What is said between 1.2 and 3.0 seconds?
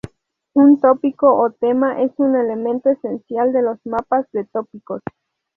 o tema es un elemento